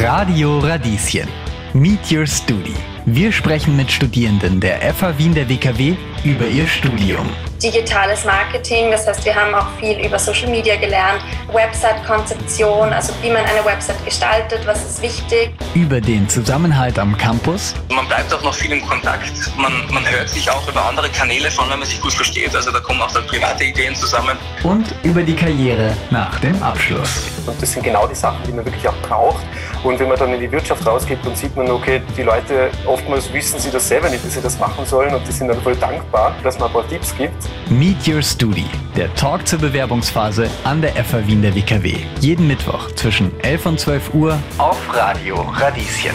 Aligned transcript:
Radio 0.00 0.60
Radieschen. 0.60 1.28
Meet 1.72 2.12
Your 2.12 2.24
Studi. 2.24 2.72
Wir 3.04 3.32
sprechen 3.32 3.76
mit 3.76 3.90
Studierenden 3.90 4.60
der 4.60 4.94
FH 4.94 5.18
Wien 5.18 5.34
der 5.34 5.48
WKW 5.48 5.96
über 6.22 6.46
ihr 6.46 6.68
Studium. 6.68 7.28
Digitales 7.60 8.24
Marketing, 8.24 8.92
das 8.92 9.08
heißt, 9.08 9.24
wir 9.24 9.34
haben 9.34 9.52
auch 9.56 9.66
viel 9.80 9.98
über 9.98 10.16
Social 10.16 10.48
Media 10.50 10.76
gelernt, 10.76 11.20
Website-Konzeption, 11.52 12.92
also 12.92 13.12
wie 13.22 13.30
man 13.30 13.44
eine 13.44 13.64
Website 13.64 14.04
gestaltet, 14.04 14.60
was 14.66 14.84
ist 14.84 15.02
wichtig. 15.02 15.50
Über 15.74 16.00
den 16.00 16.28
Zusammenhalt 16.28 16.96
am 17.00 17.18
Campus. 17.18 17.74
Man 17.92 18.06
bleibt 18.06 18.32
auch 18.32 18.44
noch 18.44 18.54
viel 18.54 18.70
im 18.70 18.86
Kontakt. 18.86 19.32
Man, 19.56 19.72
man 19.92 20.08
hört 20.08 20.28
sich 20.28 20.48
auch 20.48 20.68
über 20.68 20.86
andere 20.86 21.08
Kanäle 21.08 21.50
von, 21.50 21.68
wenn 21.70 21.80
man 21.80 21.88
sich 21.88 22.00
gut 22.00 22.12
versteht. 22.12 22.54
Also 22.54 22.70
da 22.70 22.78
kommen 22.78 23.02
auch 23.02 23.10
dann 23.10 23.26
private 23.26 23.64
Ideen 23.64 23.96
zusammen. 23.96 24.38
Und 24.62 24.94
über 25.02 25.24
die 25.24 25.34
Karriere 25.34 25.92
nach 26.10 26.38
dem 26.38 26.62
Abschluss. 26.62 27.37
Und 27.48 27.60
das 27.60 27.72
sind 27.72 27.82
genau 27.82 28.06
die 28.06 28.14
Sachen, 28.14 28.42
die 28.46 28.52
man 28.52 28.64
wirklich 28.64 28.86
auch 28.86 28.96
braucht. 29.02 29.44
Und 29.82 29.98
wenn 29.98 30.08
man 30.08 30.18
dann 30.18 30.32
in 30.34 30.40
die 30.40 30.50
Wirtschaft 30.50 30.86
rausgeht, 30.86 31.18
dann 31.24 31.34
sieht 31.34 31.56
man, 31.56 31.70
okay, 31.70 32.02
die 32.16 32.22
Leute 32.22 32.70
oftmals 32.86 33.32
wissen 33.32 33.58
sie 33.58 33.70
das 33.70 33.88
selber 33.88 34.08
nicht, 34.08 34.24
dass 34.24 34.34
sie 34.34 34.40
das 34.40 34.58
machen 34.58 34.84
sollen 34.84 35.14
und 35.14 35.26
die 35.26 35.32
sind 35.32 35.48
dann 35.48 35.60
voll 35.60 35.76
dankbar, 35.76 36.34
dass 36.42 36.58
man 36.58 36.68
ein 36.68 36.74
paar 36.74 36.88
Tipps 36.88 37.16
gibt. 37.16 37.34
Meet 37.70 38.08
Your 38.08 38.22
Studi, 38.22 38.66
der 38.96 39.14
Talk 39.14 39.46
zur 39.46 39.58
Bewerbungsphase 39.58 40.50
an 40.64 40.82
der 40.82 40.92
FH 40.92 41.26
Wien 41.26 41.42
der 41.42 41.54
WKW. 41.54 41.94
Jeden 42.20 42.46
Mittwoch 42.46 42.90
zwischen 42.92 43.30
11 43.40 43.66
und 43.66 43.80
12 43.80 44.14
Uhr 44.14 44.38
auf 44.58 44.94
Radio 44.94 45.40
Radieschen. 45.40 46.12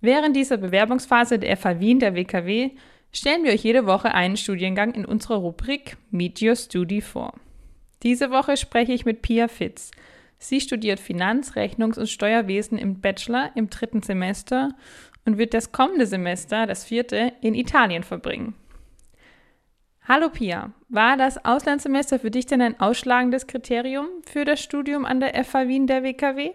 Während 0.00 0.34
dieser 0.34 0.56
Bewerbungsphase 0.56 1.38
der 1.38 1.56
FH 1.56 1.78
Wien 1.78 2.00
der 2.00 2.14
WKW 2.16 2.70
stellen 3.12 3.44
wir 3.44 3.52
euch 3.52 3.62
jede 3.62 3.86
Woche 3.86 4.14
einen 4.14 4.36
Studiengang 4.36 4.94
in 4.94 5.04
unserer 5.04 5.36
Rubrik 5.36 5.96
Meet 6.10 6.42
Your 6.42 6.56
Studi 6.56 7.00
vor. 7.00 7.34
Diese 8.02 8.30
Woche 8.30 8.56
spreche 8.56 8.92
ich 8.92 9.04
mit 9.04 9.22
Pia 9.22 9.48
Fitz. 9.48 9.92
Sie 10.38 10.60
studiert 10.60 10.98
Finanz-, 10.98 11.54
Rechnungs- 11.54 11.98
und 11.98 12.08
Steuerwesen 12.08 12.76
im 12.76 13.00
Bachelor 13.00 13.52
im 13.54 13.70
dritten 13.70 14.02
Semester 14.02 14.74
und 15.24 15.38
wird 15.38 15.54
das 15.54 15.70
kommende 15.70 16.06
Semester, 16.06 16.66
das 16.66 16.84
vierte, 16.84 17.32
in 17.40 17.54
Italien 17.54 18.02
verbringen. 18.02 18.54
Hallo 20.08 20.30
Pia, 20.30 20.72
war 20.88 21.16
das 21.16 21.44
Auslandssemester 21.44 22.18
für 22.18 22.32
dich 22.32 22.46
denn 22.46 22.60
ein 22.60 22.80
ausschlagendes 22.80 23.46
Kriterium 23.46 24.08
für 24.26 24.44
das 24.44 24.60
Studium 24.60 25.04
an 25.04 25.20
der 25.20 25.44
FH 25.44 25.68
Wien 25.68 25.86
der 25.86 26.02
WKW? 26.02 26.50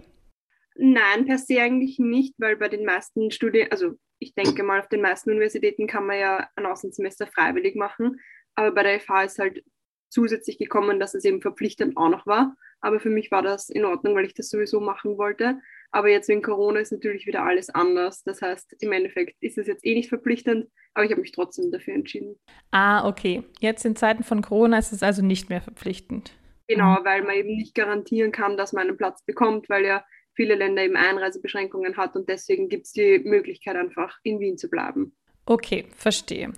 Nein, 0.75 1.25
per 1.25 1.37
se 1.37 1.61
eigentlich 1.61 1.97
nicht, 1.97 2.35
weil 2.39 2.57
bei 2.57 2.67
den 2.67 2.83
meisten 2.83 3.31
Studien, 3.31 3.69
also 3.71 3.93
ich 4.19 4.35
denke 4.35 4.63
mal, 4.63 4.81
auf 4.81 4.89
den 4.89 5.01
meisten 5.01 5.29
Universitäten 5.29 5.87
kann 5.87 6.05
man 6.05 6.19
ja 6.19 6.49
ein 6.57 6.65
Auslandssemester 6.65 7.25
freiwillig 7.25 7.75
machen, 7.75 8.19
aber 8.53 8.71
bei 8.71 8.83
der 8.83 8.99
FH 8.99 9.23
ist 9.23 9.39
halt 9.39 9.63
zusätzlich 10.09 10.57
gekommen, 10.57 10.99
dass 10.99 11.13
es 11.13 11.25
eben 11.25 11.41
verpflichtend 11.41 11.97
auch 11.97 12.09
noch 12.09 12.25
war. 12.25 12.55
Aber 12.79 12.99
für 12.99 13.09
mich 13.09 13.31
war 13.31 13.41
das 13.41 13.69
in 13.69 13.85
Ordnung, 13.85 14.15
weil 14.15 14.25
ich 14.25 14.33
das 14.33 14.49
sowieso 14.49 14.79
machen 14.79 15.17
wollte. 15.17 15.59
Aber 15.91 16.09
jetzt 16.09 16.27
wegen 16.29 16.41
Corona 16.41 16.79
ist 16.79 16.91
natürlich 16.91 17.25
wieder 17.25 17.43
alles 17.43 17.69
anders. 17.69 18.23
Das 18.23 18.41
heißt, 18.41 18.75
im 18.79 18.91
Endeffekt 18.91 19.35
ist 19.41 19.57
es 19.57 19.67
jetzt 19.67 19.85
eh 19.85 19.95
nicht 19.95 20.09
verpflichtend, 20.09 20.69
aber 20.93 21.05
ich 21.05 21.11
habe 21.11 21.21
mich 21.21 21.31
trotzdem 21.31 21.71
dafür 21.71 21.95
entschieden. 21.95 22.35
Ah, 22.71 23.07
okay. 23.07 23.43
Jetzt 23.59 23.85
in 23.85 23.95
Zeiten 23.95 24.23
von 24.23 24.41
Corona 24.41 24.77
ist 24.77 24.91
es 24.91 25.03
also 25.03 25.23
nicht 25.23 25.49
mehr 25.49 25.61
verpflichtend. 25.61 26.31
Genau, 26.67 26.97
weil 27.03 27.23
man 27.23 27.35
eben 27.35 27.55
nicht 27.55 27.75
garantieren 27.75 28.31
kann, 28.31 28.57
dass 28.57 28.73
man 28.73 28.87
einen 28.87 28.97
Platz 28.97 29.23
bekommt, 29.23 29.69
weil 29.69 29.85
ja 29.85 30.03
viele 30.33 30.55
Länder 30.55 30.83
eben 30.83 30.97
Einreisebeschränkungen 30.97 31.97
hat 31.97 32.15
und 32.15 32.29
deswegen 32.29 32.69
gibt 32.69 32.85
es 32.85 32.91
die 32.91 33.19
Möglichkeit 33.23 33.75
einfach 33.75 34.19
in 34.23 34.39
Wien 34.39 34.57
zu 34.57 34.69
bleiben. 34.69 35.15
Okay, 35.45 35.85
verstehe. 35.95 36.51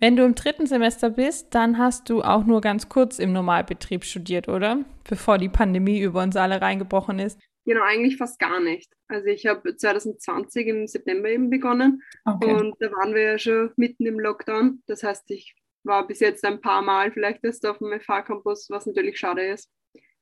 Wenn 0.00 0.14
du 0.14 0.24
im 0.24 0.36
dritten 0.36 0.66
Semester 0.66 1.10
bist, 1.10 1.54
dann 1.54 1.76
hast 1.76 2.08
du 2.08 2.22
auch 2.22 2.44
nur 2.44 2.60
ganz 2.60 2.88
kurz 2.88 3.18
im 3.18 3.32
Normalbetrieb 3.32 4.04
studiert, 4.04 4.48
oder? 4.48 4.84
Bevor 5.08 5.38
die 5.38 5.48
Pandemie 5.48 6.00
über 6.00 6.22
uns 6.22 6.36
alle 6.36 6.60
reingebrochen 6.60 7.18
ist. 7.18 7.40
Genau, 7.64 7.82
eigentlich 7.82 8.16
fast 8.16 8.38
gar 8.38 8.60
nicht. 8.60 8.92
Also 9.08 9.26
ich 9.26 9.46
habe 9.46 9.74
2020 9.74 10.66
im 10.68 10.86
September 10.86 11.28
eben 11.28 11.50
begonnen 11.50 12.02
okay. 12.24 12.52
und 12.52 12.76
da 12.80 12.90
waren 12.92 13.14
wir 13.14 13.22
ja 13.22 13.38
schon 13.38 13.72
mitten 13.76 14.06
im 14.06 14.20
Lockdown. 14.20 14.82
Das 14.86 15.02
heißt, 15.02 15.30
ich 15.32 15.56
war 15.82 16.06
bis 16.06 16.20
jetzt 16.20 16.44
ein 16.44 16.60
paar 16.60 16.82
Mal 16.82 17.10
vielleicht 17.10 17.42
erst 17.44 17.66
auf 17.66 17.78
dem 17.78 17.92
FH-Campus, 17.98 18.70
was 18.70 18.86
natürlich 18.86 19.18
schade 19.18 19.44
ist. 19.44 19.68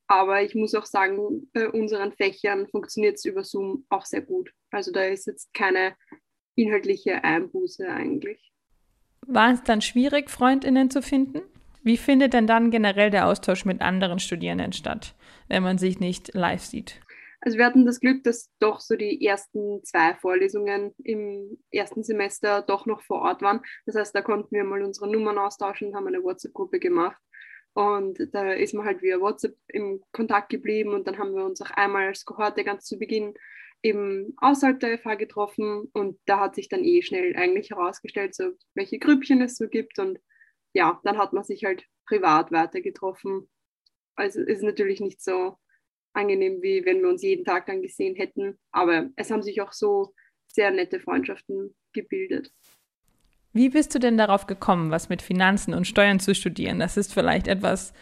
Aber 0.08 0.42
ich 0.42 0.54
muss 0.54 0.74
auch 0.74 0.86
sagen, 0.86 1.50
bei 1.52 1.68
unseren 1.68 2.12
Fächern 2.12 2.66
funktioniert 2.68 3.16
es 3.16 3.24
über 3.24 3.44
Zoom 3.44 3.84
auch 3.90 4.06
sehr 4.06 4.22
gut. 4.22 4.52
Also 4.70 4.90
da 4.90 5.04
ist 5.04 5.26
jetzt 5.26 5.52
keine 5.52 5.96
inhaltliche 6.54 7.22
Einbuße 7.22 7.88
eigentlich. 7.88 8.52
War 9.26 9.52
es 9.52 9.62
dann 9.62 9.80
schwierig, 9.80 10.30
Freundinnen 10.30 10.90
zu 10.90 11.02
finden? 11.02 11.42
Wie 11.82 11.96
findet 11.96 12.32
denn 12.32 12.46
dann 12.46 12.70
generell 12.70 13.10
der 13.10 13.26
Austausch 13.26 13.64
mit 13.64 13.80
anderen 13.80 14.18
Studierenden 14.18 14.72
statt, 14.72 15.14
wenn 15.48 15.62
man 15.62 15.78
sich 15.78 16.00
nicht 16.00 16.34
live 16.34 16.62
sieht? 16.62 17.00
Also 17.40 17.58
wir 17.58 17.66
hatten 17.66 17.86
das 17.86 18.00
Glück, 18.00 18.24
dass 18.24 18.50
doch 18.58 18.80
so 18.80 18.96
die 18.96 19.24
ersten 19.24 19.84
zwei 19.84 20.14
Vorlesungen 20.14 20.94
im 21.04 21.58
ersten 21.70 22.02
Semester 22.02 22.62
doch 22.62 22.86
noch 22.86 23.02
vor 23.02 23.22
Ort 23.22 23.42
waren. 23.42 23.60
Das 23.84 23.94
heißt, 23.94 24.14
da 24.14 24.22
konnten 24.22 24.54
wir 24.54 24.64
mal 24.64 24.82
unsere 24.82 25.10
Nummern 25.10 25.38
austauschen, 25.38 25.94
haben 25.94 26.08
eine 26.08 26.22
WhatsApp-Gruppe 26.22 26.80
gemacht. 26.80 27.20
Und 27.72 28.18
da 28.32 28.52
ist 28.52 28.74
man 28.74 28.86
halt 28.86 29.02
via 29.02 29.20
WhatsApp 29.20 29.54
im 29.68 30.02
Kontakt 30.10 30.48
geblieben 30.48 30.94
und 30.94 31.06
dann 31.06 31.18
haben 31.18 31.34
wir 31.34 31.44
uns 31.44 31.60
auch 31.60 31.70
einmal 31.70 32.06
als 32.06 32.24
Kohorte 32.24 32.64
ganz 32.64 32.86
zu 32.86 32.98
Beginn 32.98 33.34
eben 33.82 34.34
außerhalb 34.38 34.80
der 34.80 34.98
FH 34.98 35.14
getroffen 35.16 35.88
und 35.92 36.18
da 36.26 36.40
hat 36.40 36.54
sich 36.54 36.68
dann 36.68 36.84
eh 36.84 37.02
schnell 37.02 37.36
eigentlich 37.36 37.70
herausgestellt, 37.70 38.34
so 38.34 38.52
welche 38.74 38.98
Grüppchen 38.98 39.42
es 39.42 39.56
so 39.56 39.68
gibt 39.68 39.98
und 39.98 40.18
ja, 40.72 41.00
dann 41.04 41.18
hat 41.18 41.32
man 41.32 41.44
sich 41.44 41.64
halt 41.64 41.84
privat 42.06 42.52
weiter 42.52 42.80
getroffen. 42.80 43.48
Also 44.14 44.40
ist 44.40 44.62
natürlich 44.62 45.00
nicht 45.00 45.22
so 45.22 45.56
angenehm, 46.12 46.62
wie 46.62 46.84
wenn 46.84 47.02
wir 47.02 47.08
uns 47.08 47.22
jeden 47.22 47.44
Tag 47.44 47.66
dann 47.66 47.82
gesehen 47.82 48.16
hätten, 48.16 48.58
aber 48.72 49.10
es 49.16 49.30
haben 49.30 49.42
sich 49.42 49.60
auch 49.60 49.72
so 49.72 50.14
sehr 50.48 50.70
nette 50.70 51.00
Freundschaften 51.00 51.74
gebildet. 51.92 52.52
Wie 53.52 53.70
bist 53.70 53.94
du 53.94 53.98
denn 53.98 54.18
darauf 54.18 54.46
gekommen, 54.46 54.90
was 54.90 55.08
mit 55.08 55.22
Finanzen 55.22 55.72
und 55.72 55.86
Steuern 55.86 56.20
zu 56.20 56.34
studieren? 56.34 56.78
Das 56.78 56.96
ist 56.96 57.14
vielleicht 57.14 57.48
etwas, 57.48 57.94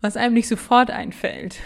was 0.00 0.16
einem 0.16 0.34
nicht 0.34 0.48
sofort 0.48 0.90
einfällt. 0.90 1.60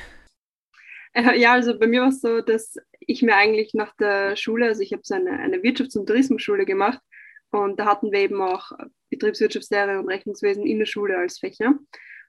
Äh, 1.13 1.39
ja, 1.39 1.55
also 1.55 1.79
bei 1.79 1.87
mir 1.87 2.03
war 2.03 2.09
es 2.09 2.21
so, 2.21 2.41
dass 2.41 2.77
ich 3.01 3.23
mir 3.23 3.37
eigentlich 3.37 3.75
nach 3.75 3.95
der 3.97 4.37
Schule, 4.37 4.67
also 4.67 4.83
ich 4.83 4.93
habe 4.93 5.03
so 5.05 5.15
eine, 5.15 5.33
eine 5.33 5.59
Wirtschafts- 5.59 5.99
und 5.99 6.07
Tourismusschule 6.07 6.65
gemacht 6.65 7.01
und 7.51 7.79
da 7.81 7.87
hatten 7.87 8.13
wir 8.13 8.21
eben 8.21 8.41
auch 8.41 8.71
Betriebswirtschaftslehre 9.11 9.99
und 9.99 10.09
Rechnungswesen 10.09 10.67
in 10.67 10.79
der 10.79 10.87
Schule 10.87 11.19
als 11.19 11.39
Fächer. 11.39 11.75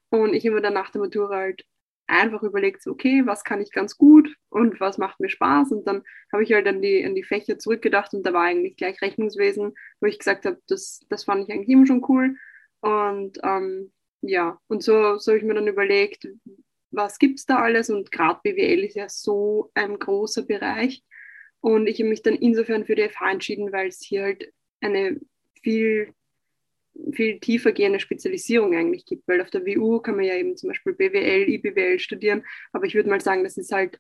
Und 0.10 0.34
ich 0.34 0.46
habe 0.46 0.56
mir 0.56 0.62
dann 0.62 0.74
nach 0.74 0.90
der 0.90 1.02
Matura 1.02 1.36
halt 1.36 1.64
einfach 2.08 2.44
überlegt, 2.44 2.86
okay, 2.88 3.26
was 3.26 3.44
kann 3.44 3.62
ich 3.62 3.72
ganz 3.72 3.98
gut 3.98 4.36
und 4.50 4.80
was 4.80 4.98
macht 4.98 5.20
mir 5.20 5.30
Spaß. 5.30 5.72
Und 5.72 5.88
dann 5.88 6.04
habe 6.34 6.44
ich 6.44 6.52
halt 6.52 6.68
an 6.68 6.82
die, 6.82 7.06
an 7.06 7.16
die 7.16 7.24
Fächer 7.24 7.58
zurückgedacht 7.58 8.14
und 8.14 8.26
da 8.26 8.34
war 8.34 8.44
eigentlich 8.44 8.76
gleich 8.76 9.02
Rechnungswesen, 9.02 9.74
wo 10.02 10.08
ich 10.08 10.20
gesagt 10.20 10.46
habe, 10.46 10.60
das, 10.68 11.00
das 11.10 11.24
fand 11.24 11.48
ich 11.48 11.54
eigentlich 11.54 11.70
immer 11.70 11.86
schon 11.86 12.04
cool. 12.10 12.36
Und 12.82 13.40
ähm, 13.44 13.94
ja, 14.22 14.60
und 14.68 14.84
so, 14.84 15.18
so 15.18 15.32
habe 15.32 15.40
ich 15.40 15.46
mir 15.46 15.54
dann 15.54 15.68
überlegt, 15.68 16.28
was 16.92 17.18
gibt 17.20 17.40
es 17.40 17.46
da 17.46 17.58
alles? 17.58 17.90
Und 17.90 18.12
gerade 18.12 18.40
BWL 18.44 18.84
ist 18.84 18.96
ja 18.96 19.10
so 19.10 19.72
ein 19.74 19.98
großer 19.98 20.44
Bereich. 20.44 21.04
Und 21.62 21.88
ich 21.88 22.00
habe 22.00 22.10
mich 22.10 22.22
dann 22.22 22.36
insofern 22.36 22.86
für 22.86 22.96
die 22.96 23.08
FH 23.08 23.32
entschieden, 23.32 23.72
weil 23.72 23.88
es 23.88 24.02
hier 24.02 24.24
halt 24.24 24.52
eine 24.82 25.20
viel, 25.62 26.14
viel 27.14 27.40
tiefer 27.40 27.72
gehende 27.72 28.00
Spezialisierung 28.00 28.76
eigentlich 28.76 29.06
gibt, 29.06 29.28
weil 29.28 29.42
auf 29.42 29.52
der 29.52 29.66
WU 29.66 30.00
kann 30.00 30.16
man 30.16 30.26
ja 30.26 30.36
eben 30.36 30.58
zum 30.58 30.70
Beispiel 30.70 30.94
BWL, 30.94 31.50
IBWL 31.50 32.00
studieren, 32.00 32.44
aber 32.74 32.86
ich 32.86 32.96
würde 32.96 33.10
mal 33.10 33.22
sagen, 33.22 33.44
das 33.44 33.58
ist 33.58 33.72
halt 33.72 34.00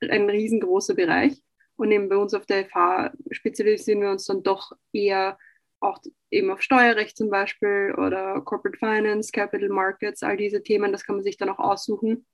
ein 0.00 0.28
riesengroßer 0.28 0.94
Bereich. 0.94 1.42
Und 1.76 1.92
eben 1.92 2.08
bei 2.08 2.16
uns 2.16 2.34
auf 2.34 2.44
der 2.44 2.66
FH 2.66 3.12
spezialisieren 3.30 4.00
wir 4.00 4.10
uns 4.10 4.26
dann 4.26 4.42
doch 4.42 4.72
eher 4.92 5.38
auch 5.80 5.98
eben 6.30 6.50
auf 6.50 6.62
Steuerrecht 6.62 7.16
zum 7.16 7.30
Beispiel 7.30 7.94
oder 7.96 8.40
Corporate 8.40 8.78
Finance, 8.78 9.30
Capital 9.32 9.68
Markets, 9.68 10.22
all 10.22 10.36
diese 10.36 10.62
Themen, 10.62 10.92
das 10.92 11.04
kann 11.04 11.16
man 11.16 11.24
sich 11.24 11.36
dann 11.36 11.48
auch 11.48 11.58
aussuchen. 11.58 12.26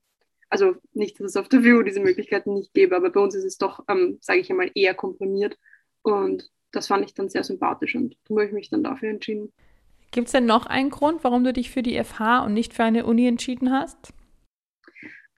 Also 0.48 0.76
nicht, 0.92 1.18
dass 1.18 1.32
es 1.32 1.36
auf 1.36 1.48
der 1.48 1.62
View 1.62 1.82
diese 1.82 2.00
Möglichkeiten 2.00 2.54
nicht 2.54 2.72
gäbe, 2.74 2.96
aber 2.96 3.10
bei 3.10 3.20
uns 3.20 3.34
ist 3.34 3.44
es 3.44 3.58
doch, 3.58 3.84
ähm, 3.88 4.18
sage 4.20 4.40
ich 4.40 4.50
einmal, 4.50 4.70
eher 4.74 4.94
komprimiert. 4.94 5.58
Und 6.02 6.50
das 6.70 6.86
fand 6.86 7.04
ich 7.04 7.14
dann 7.14 7.28
sehr 7.28 7.44
sympathisch 7.44 7.94
und 7.94 8.16
darum 8.24 8.38
habe 8.38 8.48
ich 8.48 8.52
mich 8.52 8.70
dann 8.70 8.82
dafür 8.82 9.10
entschieden. 9.10 9.52
Gibt 10.10 10.26
es 10.26 10.32
denn 10.32 10.46
noch 10.46 10.66
einen 10.66 10.90
Grund, 10.90 11.24
warum 11.24 11.42
du 11.42 11.52
dich 11.52 11.70
für 11.70 11.82
die 11.82 12.02
FH 12.02 12.44
und 12.44 12.54
nicht 12.54 12.74
für 12.74 12.84
eine 12.84 13.04
Uni 13.04 13.26
entschieden 13.26 13.72
hast? 13.72 14.12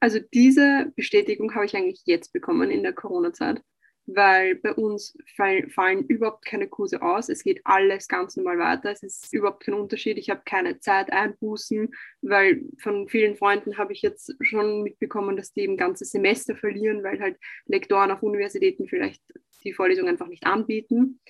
Also 0.00 0.18
diese 0.34 0.92
Bestätigung 0.94 1.54
habe 1.54 1.64
ich 1.64 1.74
eigentlich 1.74 2.02
jetzt 2.04 2.32
bekommen 2.32 2.70
in 2.70 2.82
der 2.82 2.92
Corona-Zeit 2.92 3.62
weil 4.06 4.54
bei 4.54 4.72
uns 4.72 5.16
fallen, 5.34 6.04
überhaupt 6.06 6.44
keine 6.44 6.68
Kurse 6.68 7.02
aus. 7.02 7.28
Es 7.28 7.42
geht 7.42 7.60
alles 7.64 8.06
ganz 8.06 8.36
normal 8.36 8.58
weiter. 8.58 8.92
Es 8.92 9.02
ist 9.02 9.32
überhaupt 9.32 9.64
kein 9.64 9.74
Unterschied. 9.74 10.16
Ich 10.16 10.30
habe 10.30 10.42
keine 10.44 10.78
Zeit 10.78 11.12
einbußen, 11.12 11.92
weil 12.22 12.62
von 12.78 13.08
vielen 13.08 13.36
Freunden 13.36 13.78
habe 13.78 13.92
ich 13.92 14.02
jetzt 14.02 14.34
schon 14.40 14.84
mitbekommen, 14.84 15.36
dass 15.36 15.52
die 15.52 15.62
eben 15.62 15.76
ganze 15.76 16.04
Semester 16.04 16.54
verlieren, 16.54 17.02
weil 17.02 17.20
halt 17.20 17.36
Lektoren 17.66 18.12
auf 18.12 18.22
Universitäten 18.22 18.86
vielleicht 18.86 19.22
die 19.64 19.72
Vorlesung 19.72 20.08
einfach 20.08 20.28
nicht 20.28 20.46
anbieten 20.46 21.20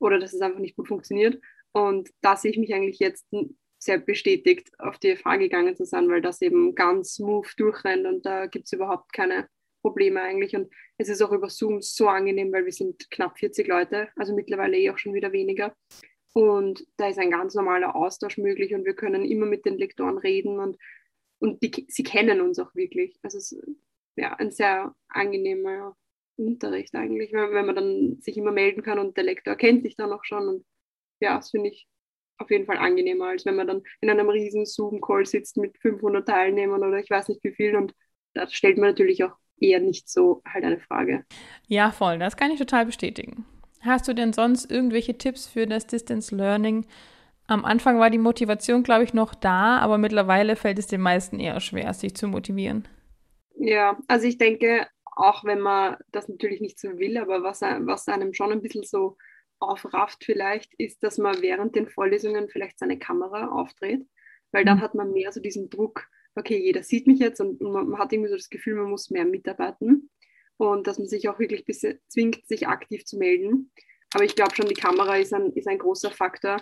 oder 0.00 0.18
dass 0.18 0.34
es 0.34 0.40
einfach 0.40 0.60
nicht 0.60 0.76
gut 0.76 0.88
funktioniert. 0.88 1.40
Und 1.72 2.10
da 2.20 2.36
sehe 2.36 2.50
ich 2.50 2.58
mich 2.58 2.74
eigentlich 2.74 2.98
jetzt 2.98 3.26
sehr 3.78 3.98
bestätigt, 3.98 4.70
auf 4.78 4.98
die 4.98 5.14
FH 5.14 5.36
gegangen 5.36 5.76
zu 5.76 5.84
sein, 5.84 6.08
weil 6.08 6.20
das 6.20 6.42
eben 6.42 6.74
ganz 6.74 7.14
smooth 7.14 7.52
durchrennt 7.56 8.06
und 8.06 8.26
da 8.26 8.46
gibt 8.46 8.66
es 8.66 8.72
überhaupt 8.72 9.12
keine 9.12 9.48
Probleme 9.84 10.22
eigentlich. 10.22 10.56
Und 10.56 10.72
es 10.96 11.10
ist 11.10 11.20
auch 11.20 11.32
über 11.32 11.50
Zoom 11.50 11.82
so 11.82 12.08
angenehm, 12.08 12.50
weil 12.52 12.64
wir 12.64 12.72
sind 12.72 13.10
knapp 13.10 13.38
40 13.38 13.68
Leute, 13.68 14.08
also 14.16 14.34
mittlerweile 14.34 14.78
eh 14.78 14.90
auch 14.90 14.96
schon 14.96 15.12
wieder 15.12 15.30
weniger. 15.32 15.76
Und 16.32 16.86
da 16.96 17.08
ist 17.08 17.18
ein 17.18 17.30
ganz 17.30 17.54
normaler 17.54 17.94
Austausch 17.94 18.38
möglich 18.38 18.74
und 18.74 18.86
wir 18.86 18.94
können 18.94 19.24
immer 19.24 19.46
mit 19.46 19.66
den 19.66 19.76
Lektoren 19.76 20.16
reden 20.16 20.58
und, 20.58 20.78
und 21.38 21.62
die, 21.62 21.86
sie 21.88 22.02
kennen 22.02 22.40
uns 22.40 22.58
auch 22.58 22.74
wirklich. 22.74 23.18
Also 23.22 23.38
es 23.38 23.52
ist 23.52 23.66
ja 24.16 24.32
ein 24.34 24.50
sehr 24.50 24.94
angenehmer 25.08 25.96
Unterricht 26.36 26.94
eigentlich, 26.94 27.32
wenn 27.32 27.66
man 27.66 27.76
dann 27.76 28.20
sich 28.20 28.38
immer 28.38 28.52
melden 28.52 28.82
kann 28.82 28.98
und 28.98 29.16
der 29.18 29.24
Lektor 29.24 29.54
kennt 29.54 29.84
dich 29.84 29.96
dann 29.96 30.12
auch 30.12 30.24
schon. 30.24 30.48
Und 30.48 30.66
ja, 31.20 31.36
das 31.36 31.50
finde 31.50 31.68
ich 31.68 31.86
auf 32.38 32.50
jeden 32.50 32.64
Fall 32.64 32.78
angenehmer, 32.78 33.26
als 33.28 33.44
wenn 33.44 33.56
man 33.56 33.66
dann 33.66 33.82
in 34.00 34.10
einem 34.10 34.30
riesen 34.30 34.64
Zoom-Call 34.64 35.26
sitzt 35.26 35.58
mit 35.58 35.76
500 35.78 36.26
Teilnehmern 36.26 36.82
oder 36.82 36.98
ich 36.98 37.10
weiß 37.10 37.28
nicht 37.28 37.44
wie 37.44 37.52
viel 37.52 37.76
und 37.76 37.94
da 38.32 38.48
stellt 38.48 38.78
man 38.78 38.88
natürlich 38.88 39.22
auch 39.22 39.36
eher 39.58 39.80
nicht 39.80 40.08
so 40.08 40.42
halt 40.46 40.64
eine 40.64 40.80
Frage. 40.80 41.24
Ja, 41.66 41.90
voll, 41.90 42.18
das 42.18 42.36
kann 42.36 42.50
ich 42.50 42.58
total 42.58 42.86
bestätigen. 42.86 43.44
Hast 43.80 44.08
du 44.08 44.14
denn 44.14 44.32
sonst 44.32 44.70
irgendwelche 44.70 45.18
Tipps 45.18 45.46
für 45.46 45.66
das 45.66 45.86
Distance 45.86 46.34
Learning? 46.34 46.86
Am 47.46 47.64
Anfang 47.64 47.98
war 47.98 48.08
die 48.08 48.18
Motivation, 48.18 48.82
glaube 48.82 49.04
ich, 49.04 49.12
noch 49.12 49.34
da, 49.34 49.78
aber 49.78 49.98
mittlerweile 49.98 50.56
fällt 50.56 50.78
es 50.78 50.86
den 50.86 51.02
meisten 51.02 51.38
eher 51.38 51.60
schwer, 51.60 51.92
sich 51.92 52.14
zu 52.14 52.26
motivieren. 52.26 52.88
Ja, 53.56 53.98
also 54.08 54.26
ich 54.26 54.38
denke, 54.38 54.86
auch 55.04 55.44
wenn 55.44 55.60
man 55.60 55.96
das 56.10 56.28
natürlich 56.28 56.60
nicht 56.60 56.80
so 56.80 56.98
will, 56.98 57.18
aber 57.18 57.42
was, 57.42 57.60
was 57.60 58.08
einem 58.08 58.32
schon 58.32 58.52
ein 58.52 58.62
bisschen 58.62 58.84
so 58.84 59.16
aufrafft 59.58 60.24
vielleicht, 60.24 60.74
ist, 60.74 61.02
dass 61.02 61.18
man 61.18 61.40
während 61.42 61.76
den 61.76 61.88
Vorlesungen 61.88 62.48
vielleicht 62.48 62.78
seine 62.78 62.98
Kamera 62.98 63.48
aufdreht, 63.48 64.06
weil 64.52 64.64
dann 64.64 64.78
mhm. 64.78 64.82
hat 64.82 64.94
man 64.94 65.12
mehr 65.12 65.30
so 65.30 65.40
diesen 65.40 65.70
Druck, 65.70 66.08
okay, 66.36 66.58
jeder 66.58 66.82
sieht 66.82 67.06
mich 67.06 67.18
jetzt 67.18 67.40
und 67.40 67.60
man 67.60 67.98
hat 67.98 68.12
irgendwie 68.12 68.30
so 68.30 68.36
das 68.36 68.50
Gefühl, 68.50 68.74
man 68.74 68.90
muss 68.90 69.10
mehr 69.10 69.24
mitarbeiten 69.24 70.10
und 70.56 70.86
dass 70.86 70.98
man 70.98 71.08
sich 71.08 71.28
auch 71.28 71.38
wirklich 71.38 71.64
bisschen 71.64 71.98
zwingt, 72.08 72.46
sich 72.46 72.68
aktiv 72.68 73.04
zu 73.04 73.18
melden. 73.18 73.70
Aber 74.12 74.24
ich 74.24 74.36
glaube 74.36 74.54
schon, 74.54 74.66
die 74.66 74.74
Kamera 74.74 75.16
ist 75.16 75.32
ein, 75.32 75.52
ist 75.52 75.66
ein 75.66 75.78
großer 75.78 76.10
Faktor, 76.10 76.56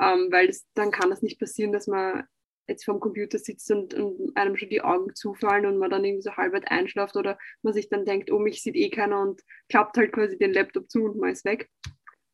ähm, 0.00 0.28
weil 0.30 0.46
das, 0.46 0.66
dann 0.74 0.90
kann 0.90 1.10
das 1.10 1.22
nicht 1.22 1.38
passieren, 1.38 1.72
dass 1.72 1.86
man 1.86 2.24
jetzt 2.70 2.84
vorm 2.84 3.00
Computer 3.00 3.38
sitzt 3.38 3.70
und, 3.70 3.92
und, 3.94 4.36
einem 4.36 4.56
schon 4.56 4.70
die 4.70 4.80
Augen 4.80 5.14
zufallen 5.14 5.66
und 5.66 5.76
man 5.76 5.90
dann 5.90 6.04
irgendwie 6.04 6.22
so 6.22 6.36
halb 6.36 6.54
einschlaft 6.66 7.16
oder 7.16 7.38
man 7.62 7.74
sich 7.74 7.88
dann 7.88 8.04
denkt, 8.04 8.30
oh, 8.30 8.38
mich 8.38 8.62
sieht 8.62 8.76
eh 8.76 8.90
keiner 8.90 9.20
und 9.20 9.42
klappt 9.68 9.96
halt 9.96 10.12
quasi 10.12 10.38
den 10.38 10.54
Laptop 10.54 10.88
zu 10.88 11.04
und 11.04 11.18
man 11.18 11.30
ist 11.30 11.44
weg. 11.44 11.68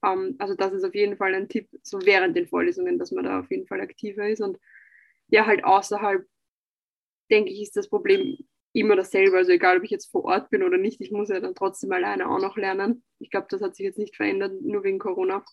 Ähm, 0.04 0.36
also 0.38 0.54
das 0.54 0.72
ist 0.72 0.84
auf 0.84 0.94
jeden 0.94 1.16
Fall 1.16 1.34
ein 1.34 1.48
Tipp, 1.48 1.68
so 1.82 1.98
während 2.04 2.36
den 2.36 2.46
Vorlesungen, 2.46 2.98
dass 2.98 3.10
man 3.10 3.24
da 3.24 3.40
auf 3.40 3.50
jeden 3.50 3.66
Fall 3.66 3.80
aktiver 3.80 4.28
ist 4.28 4.42
und 4.42 4.58
ja, 5.28 5.46
halt 5.46 5.64
außerhalb, 5.64 6.24
denke 7.30 7.50
ich, 7.50 7.62
ist 7.62 7.76
das 7.76 7.88
Problem 7.88 8.36
immer 8.72 8.96
dasselbe. 8.96 9.36
Also 9.36 9.52
egal, 9.52 9.78
ob 9.78 9.84
ich 9.84 9.90
jetzt 9.90 10.10
vor 10.10 10.24
Ort 10.24 10.50
bin 10.50 10.62
oder 10.62 10.78
nicht, 10.78 11.00
ich 11.00 11.10
muss 11.10 11.30
ja 11.30 11.40
dann 11.40 11.54
trotzdem 11.54 11.92
alleine 11.92 12.28
auch 12.28 12.40
noch 12.40 12.56
lernen. 12.56 13.02
Ich 13.18 13.30
glaube, 13.30 13.46
das 13.50 13.62
hat 13.62 13.74
sich 13.74 13.84
jetzt 13.84 13.98
nicht 13.98 14.16
verändert, 14.16 14.60
nur 14.60 14.84
wegen 14.84 14.98
Corona. 14.98 15.44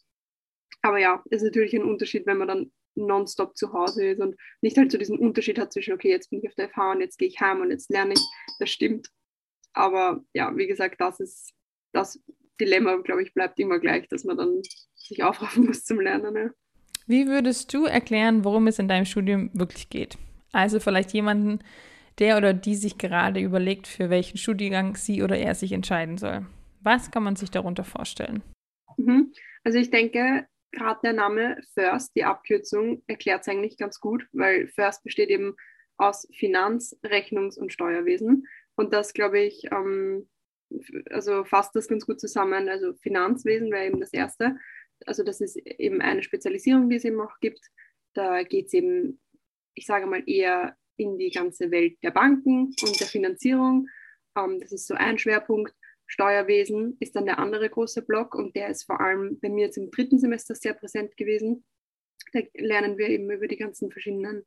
Aber 0.82 1.00
ja, 1.00 1.24
ist 1.30 1.44
natürlich 1.44 1.74
ein 1.74 1.84
Unterschied, 1.84 2.26
wenn 2.26 2.38
man 2.38 2.48
dann 2.50 2.72
nonstop 2.96 3.56
zu 3.58 3.74
Hause 3.74 4.06
ist 4.06 4.20
und 4.20 4.36
nicht 4.62 4.78
halt 4.78 4.92
so 4.92 4.98
diesen 4.98 5.18
Unterschied 5.18 5.58
hat 5.58 5.72
zwischen, 5.74 5.94
okay, 5.94 6.10
jetzt 6.10 6.30
bin 6.30 6.40
ich 6.40 6.48
auf 6.48 6.56
der 6.56 6.70
FH 6.70 6.92
und 6.92 7.02
jetzt 7.02 7.18
gehe 7.18 7.28
ich 7.28 7.40
heim 7.40 7.62
und 7.62 7.72
jetzt 7.72 7.90
lerne 7.90 8.14
ich. 8.14 8.24
Das 8.60 8.70
stimmt. 8.70 9.10
Aber 9.74 10.24
ja, 10.34 10.56
wie 10.56 10.68
gesagt, 10.68 11.00
das 11.00 11.20
ist 11.20 11.54
das 11.94 12.22
Dilemma, 12.60 12.98
glaube 12.98 13.24
ich, 13.24 13.34
bleibt 13.34 13.60
immer 13.60 13.80
gleich, 13.80 14.08
dass 14.10 14.24
man 14.24 14.38
dann 14.38 14.62
sich 14.96 15.24
aufraffen 15.24 15.66
muss 15.66 15.84
zum 15.84 16.00
Lernen. 16.00 16.36
Ja. 16.36 16.50
Wie 17.08 17.28
würdest 17.28 17.74
du 17.74 17.86
erklären, 17.86 18.44
worum 18.44 18.68
es 18.68 18.80
in 18.80 18.88
deinem 18.88 19.06
Studium 19.06 19.50
wirklich 19.54 19.90
geht? 19.90 20.18
Also 20.54 20.80
vielleicht 20.80 21.12
jemanden, 21.12 21.60
der 22.20 22.38
oder 22.38 22.54
die 22.54 22.76
sich 22.76 22.98
gerade 22.98 23.42
überlegt, 23.42 23.88
für 23.88 24.10
welchen 24.10 24.38
Studiengang 24.38 24.96
sie 24.96 25.22
oder 25.22 25.38
er 25.38 25.56
sich 25.56 25.74
entscheiden 25.74 26.18
soll. 26.18 26.46
Was 26.82 27.12
kann 27.12 27.24
man 27.24 27.36
sich 27.36 27.52
darunter 27.52 27.84
vorstellen? 27.84 28.42
Mhm. 28.98 29.34
Also 29.64 29.80
ich 29.80 29.90
denke, 29.90 30.48
gerade 30.72 31.00
der 31.04 31.14
Name 31.14 31.58
First, 31.74 32.16
die 32.16 32.24
Abkürzung, 32.24 33.04
erklärt 33.08 33.42
es 33.42 33.48
eigentlich 33.48 33.78
ganz 33.78 34.00
gut, 34.00 34.28
weil 34.32 34.68
First 34.68 35.04
besteht 35.04 35.30
eben 35.30 35.56
aus 35.98 36.28
Finanz-, 36.34 36.98
Rechnungs- 37.04 37.58
und 37.58 37.74
Steuerwesen. 37.74 38.48
Und 38.76 38.94
das, 38.94 39.14
glaube 39.14 39.40
ich, 39.40 39.66
ähm, 39.72 40.28
also 41.10 41.46
fasst 41.46 41.76
das 41.76 41.88
ganz 41.88 42.06
gut 42.06 42.20
zusammen. 42.20 42.68
Also 42.70 42.94
Finanzwesen 42.96 43.72
wäre 43.72 43.88
eben 43.88 44.00
das 44.00 44.14
erste. 44.14 44.58
Also 45.06 45.24
das 45.24 45.42
ist 45.42 45.56
eben 45.58 46.02
eine 46.02 46.24
Spezialisierung, 46.24 46.90
die 46.90 46.96
es 46.96 47.06
eben 47.06 47.22
auch 47.22 47.40
gibt. 47.40 47.62
Da 48.14 48.44
geht 48.44 48.68
es 48.68 48.74
eben, 48.74 49.20
ich 49.76 49.86
sage 49.86 50.06
mal, 50.06 50.24
eher 50.26 50.76
in 50.98 51.18
die 51.18 51.32
ganze 51.32 51.72
Welt 51.72 51.98
der 52.04 52.12
Banken 52.12 52.74
und 52.82 53.00
der 53.00 53.08
Finanzierung. 53.08 53.88
Ähm, 54.38 54.60
das 54.60 54.72
ist 54.72 54.88
so 54.88 54.94
ein 54.94 55.18
Schwerpunkt. 55.18 55.74
Steuerwesen 56.06 56.98
ist 57.00 57.16
dann 57.16 57.26
der 57.26 57.40
andere 57.40 57.70
große 57.70 58.04
Block 58.04 58.36
und 58.36 58.56
der 58.56 58.70
ist 58.70 58.84
vor 58.84 59.02
allem 59.02 59.40
bei 59.40 59.50
mir 59.50 59.66
jetzt 59.66 59.78
im 59.78 59.90
dritten 59.90 60.20
Semester 60.20 60.54
sehr 60.54 60.74
präsent 60.74 61.18
gewesen. 61.18 61.66
Da 62.34 62.42
lernen 62.56 62.98
wir 62.98 63.10
eben 63.10 63.30
über 63.32 63.48
die 63.48 63.58
ganzen 63.58 63.92
verschiedenen, 63.92 64.44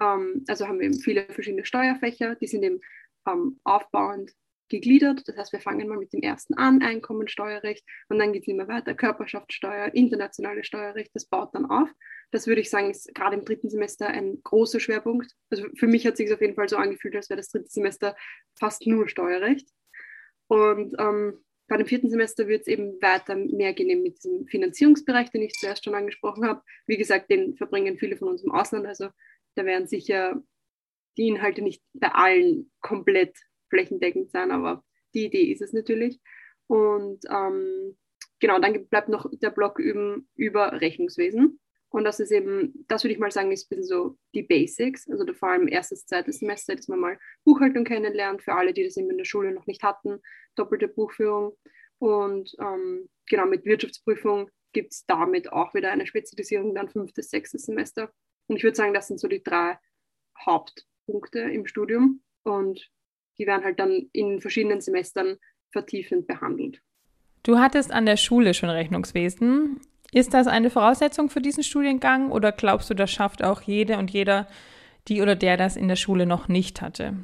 ähm, 0.00 0.44
also 0.48 0.66
haben 0.66 0.78
wir 0.78 0.86
eben 0.86 1.00
viele 1.00 1.26
verschiedene 1.26 1.64
Steuerfächer, 1.64 2.36
die 2.36 2.46
sind 2.46 2.62
eben 2.62 2.80
ähm, 3.28 3.60
aufbauend 3.64 4.32
gegliedert. 4.70 5.26
Das 5.26 5.36
heißt, 5.36 5.52
wir 5.52 5.60
fangen 5.60 5.88
mal 5.88 5.98
mit 5.98 6.12
dem 6.12 6.22
ersten 6.22 6.54
an, 6.54 6.80
Einkommensteuerrecht, 6.80 7.84
und 8.08 8.18
dann 8.18 8.32
geht 8.32 8.42
es 8.42 8.48
immer 8.48 8.68
weiter, 8.68 8.94
Körperschaftssteuer, 8.94 9.94
internationales 9.94 10.66
Steuerrecht, 10.66 11.10
das 11.14 11.26
baut 11.26 11.54
dann 11.54 11.66
auf. 11.66 11.90
Das 12.30 12.46
würde 12.46 12.60
ich 12.60 12.70
sagen, 12.70 12.90
ist 12.90 13.12
gerade 13.14 13.36
im 13.36 13.44
dritten 13.44 13.70
Semester 13.70 14.08
ein 14.08 14.40
großer 14.42 14.80
Schwerpunkt. 14.80 15.32
Also 15.50 15.66
für 15.76 15.86
mich 15.86 16.06
hat 16.06 16.14
es 16.14 16.18
sich 16.18 16.32
auf 16.32 16.40
jeden 16.40 16.54
Fall 16.54 16.68
so 16.68 16.76
angefühlt, 16.76 17.16
als 17.16 17.28
wäre 17.28 17.38
das 17.38 17.50
dritte 17.50 17.70
Semester 17.70 18.16
fast 18.58 18.86
nur 18.86 19.08
Steuerrecht. 19.08 19.68
Und 20.48 20.94
ähm, 20.98 21.44
bei 21.68 21.76
dem 21.76 21.86
vierten 21.86 22.10
Semester 22.10 22.48
wird 22.48 22.62
es 22.62 22.66
eben 22.66 23.00
weiter 23.00 23.36
mehr 23.36 23.72
gehen 23.72 24.02
mit 24.02 24.16
diesem 24.16 24.46
Finanzierungsbereich, 24.48 25.30
den 25.30 25.42
ich 25.42 25.54
zuerst 25.54 25.84
schon 25.84 25.94
angesprochen 25.94 26.44
habe. 26.44 26.62
Wie 26.86 26.96
gesagt, 26.96 27.30
den 27.30 27.56
verbringen 27.56 27.98
viele 27.98 28.16
von 28.16 28.28
uns 28.28 28.42
im 28.42 28.50
Ausland. 28.50 28.86
Also 28.86 29.10
da 29.54 29.64
werden 29.64 29.86
sicher 29.86 30.42
die 31.16 31.28
Inhalte 31.28 31.62
nicht 31.62 31.82
bei 31.92 32.08
allen 32.08 32.72
komplett 32.80 33.38
flächendeckend 33.68 34.32
sein, 34.32 34.50
aber 34.50 34.84
die 35.14 35.26
Idee 35.26 35.44
ist 35.44 35.62
es 35.62 35.72
natürlich. 35.72 36.20
Und 36.66 37.24
ähm, 37.30 37.96
genau, 38.40 38.58
dann 38.58 38.88
bleibt 38.88 39.08
noch 39.08 39.30
der 39.30 39.50
Block 39.50 39.78
über, 39.78 40.18
über 40.34 40.80
Rechnungswesen. 40.80 41.60
Und 41.90 42.04
das 42.04 42.20
ist 42.20 42.30
eben, 42.30 42.84
das 42.86 43.02
würde 43.02 43.14
ich 43.14 43.18
mal 43.18 43.32
sagen, 43.32 43.50
ist 43.50 43.66
ein 43.66 43.76
bisschen 43.76 43.84
so 43.84 44.16
die 44.32 44.44
Basics. 44.44 45.10
Also 45.10 45.26
vor 45.34 45.50
allem 45.50 45.66
erstes, 45.66 46.06
zweites 46.06 46.38
Semester, 46.38 46.76
dass 46.76 46.86
man 46.86 47.00
mal 47.00 47.18
Buchhaltung 47.44 47.84
kennenlernt, 47.84 48.42
für 48.42 48.54
alle, 48.54 48.72
die 48.72 48.84
das 48.84 48.96
eben 48.96 49.10
in 49.10 49.18
der 49.18 49.24
Schule 49.24 49.52
noch 49.52 49.66
nicht 49.66 49.82
hatten, 49.82 50.20
doppelte 50.54 50.86
Buchführung. 50.86 51.56
Und 51.98 52.54
ähm, 52.60 53.08
genau, 53.26 53.46
mit 53.46 53.64
Wirtschaftsprüfung 53.64 54.50
gibt 54.72 54.92
es 54.92 55.04
damit 55.06 55.52
auch 55.52 55.74
wieder 55.74 55.90
eine 55.90 56.06
Spezialisierung, 56.06 56.74
dann 56.76 56.88
fünftes, 56.88 57.28
sechstes 57.28 57.66
Semester. 57.66 58.12
Und 58.46 58.56
ich 58.56 58.62
würde 58.62 58.76
sagen, 58.76 58.94
das 58.94 59.08
sind 59.08 59.18
so 59.18 59.26
die 59.26 59.42
drei 59.42 59.76
Hauptpunkte 60.46 61.40
im 61.40 61.66
Studium. 61.66 62.22
Und 62.44 62.88
die 63.38 63.46
werden 63.46 63.64
halt 63.64 63.80
dann 63.80 64.08
in 64.12 64.40
verschiedenen 64.40 64.80
Semestern 64.80 65.38
vertiefend 65.72 66.28
behandelt. 66.28 66.80
Du 67.42 67.58
hattest 67.58 67.90
an 67.90 68.06
der 68.06 68.16
Schule 68.16 68.54
schon 68.54 68.70
Rechnungswesen. 68.70 69.80
Ist 70.12 70.34
das 70.34 70.46
eine 70.46 70.70
Voraussetzung 70.70 71.30
für 71.30 71.40
diesen 71.40 71.62
Studiengang 71.62 72.32
oder 72.32 72.52
glaubst 72.52 72.90
du, 72.90 72.94
das 72.94 73.10
schafft 73.10 73.44
auch 73.44 73.62
jede 73.62 73.98
und 73.98 74.10
jeder, 74.10 74.48
die 75.08 75.22
oder 75.22 75.36
der 75.36 75.56
das 75.56 75.76
in 75.76 75.88
der 75.88 75.96
Schule 75.96 76.26
noch 76.26 76.48
nicht 76.48 76.82
hatte? 76.82 77.14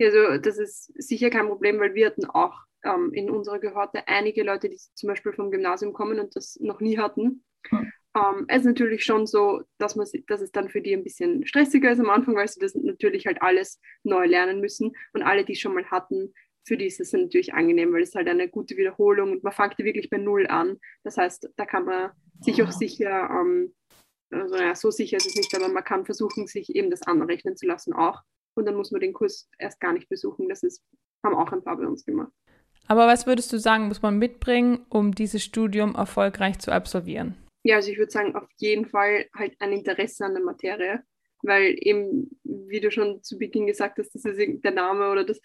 Also 0.00 0.38
das 0.38 0.58
ist 0.58 0.92
sicher 1.02 1.30
kein 1.30 1.48
Problem, 1.48 1.78
weil 1.80 1.94
wir 1.94 2.06
hatten 2.06 2.26
auch 2.26 2.54
ähm, 2.84 3.12
in 3.12 3.30
unserer 3.30 3.58
Gehörte 3.58 4.06
einige 4.06 4.42
Leute, 4.42 4.68
die 4.68 4.76
zum 4.76 5.08
Beispiel 5.08 5.32
vom 5.32 5.50
Gymnasium 5.50 5.92
kommen 5.92 6.20
und 6.20 6.36
das 6.36 6.58
noch 6.60 6.80
nie 6.80 6.98
hatten. 6.98 7.44
Hm. 7.70 7.92
Ähm, 8.16 8.44
es 8.48 8.58
ist 8.58 8.66
natürlich 8.66 9.04
schon 9.04 9.26
so, 9.26 9.62
dass, 9.78 9.96
man, 9.96 10.06
dass 10.26 10.40
es 10.40 10.52
dann 10.52 10.68
für 10.68 10.80
die 10.80 10.94
ein 10.94 11.04
bisschen 11.04 11.46
stressiger 11.46 11.90
ist 11.90 12.00
am 12.00 12.10
Anfang, 12.10 12.34
weil 12.34 12.48
sie 12.48 12.60
das 12.60 12.74
natürlich 12.74 13.26
halt 13.26 13.42
alles 13.42 13.80
neu 14.04 14.26
lernen 14.26 14.60
müssen. 14.60 14.92
Und 15.12 15.22
alle, 15.22 15.44
die 15.44 15.52
es 15.52 15.60
schon 15.60 15.74
mal 15.74 15.84
hatten, 15.90 16.32
für 16.66 16.76
die 16.76 16.86
ist 16.86 17.00
es 17.00 17.12
natürlich 17.12 17.54
angenehm, 17.54 17.92
weil 17.92 18.02
es 18.02 18.14
halt 18.14 18.28
eine 18.28 18.48
gute 18.48 18.76
Wiederholung 18.76 19.32
und 19.32 19.44
man 19.44 19.52
fängt 19.52 19.78
wirklich 19.78 20.10
bei 20.10 20.18
Null 20.18 20.46
an. 20.48 20.78
Das 21.04 21.16
heißt, 21.16 21.50
da 21.56 21.64
kann 21.64 21.84
man 21.84 22.10
sich 22.40 22.62
auch 22.62 22.72
sicher, 22.72 23.30
ähm, 23.30 23.74
also 24.30 24.56
ja, 24.56 24.74
so 24.74 24.90
sicher 24.90 25.16
ist 25.16 25.26
es 25.26 25.36
nicht, 25.36 25.54
aber 25.54 25.68
man 25.68 25.84
kann 25.84 26.04
versuchen, 26.04 26.46
sich 26.46 26.74
eben 26.74 26.90
das 26.90 27.02
anrechnen 27.02 27.56
zu 27.56 27.66
lassen 27.66 27.92
auch. 27.92 28.22
Und 28.56 28.66
dann 28.66 28.74
muss 28.74 28.90
man 28.90 29.00
den 29.00 29.12
Kurs 29.12 29.48
erst 29.58 29.80
gar 29.80 29.92
nicht 29.92 30.08
besuchen. 30.08 30.48
Das 30.48 30.62
ist, 30.62 30.82
haben 31.24 31.36
auch 31.36 31.52
ein 31.52 31.62
paar 31.62 31.76
bei 31.76 31.86
uns 31.86 32.04
gemacht. 32.04 32.32
Aber 32.88 33.06
was 33.06 33.26
würdest 33.26 33.52
du 33.52 33.58
sagen, 33.58 33.88
muss 33.88 34.02
man 34.02 34.18
mitbringen, 34.18 34.86
um 34.88 35.14
dieses 35.14 35.44
Studium 35.44 35.94
erfolgreich 35.94 36.58
zu 36.58 36.72
absolvieren? 36.72 37.36
Ja, 37.64 37.76
also 37.76 37.90
ich 37.90 37.98
würde 37.98 38.12
sagen, 38.12 38.34
auf 38.34 38.48
jeden 38.56 38.86
Fall 38.86 39.26
halt 39.34 39.54
ein 39.60 39.72
Interesse 39.72 40.24
an 40.24 40.34
der 40.34 40.42
Materie, 40.42 41.02
weil 41.42 41.76
eben, 41.78 42.30
wie 42.44 42.80
du 42.80 42.90
schon 42.90 43.22
zu 43.22 43.38
Beginn 43.38 43.66
gesagt 43.66 43.98
hast, 43.98 44.14
das 44.14 44.24
ist 44.24 44.64
der 44.64 44.70
Name 44.70 45.10
oder 45.10 45.24
das 45.24 45.40